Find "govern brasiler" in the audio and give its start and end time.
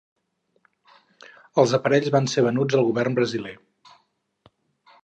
2.89-3.57